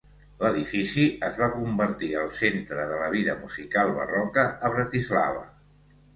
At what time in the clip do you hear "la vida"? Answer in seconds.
3.03-3.37